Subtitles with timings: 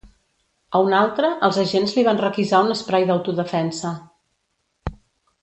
[0.77, 3.93] A un altre, els agents li van requisar un esprai d’autodefensa.